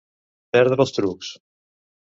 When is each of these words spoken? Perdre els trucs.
Perdre 0.57 0.79
els 0.87 0.95
trucs. 0.97 1.33